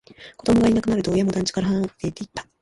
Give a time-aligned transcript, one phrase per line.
[0.35, 2.47] 子供がいなくなると、親も団地から離れていった